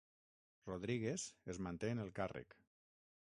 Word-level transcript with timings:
Rodríguez 0.69 1.25
es 1.55 1.59
manté 1.67 1.93
en 1.97 2.03
el 2.07 2.11
càrrec 2.21 2.59